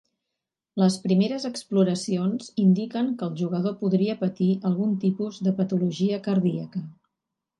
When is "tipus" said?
5.05-5.39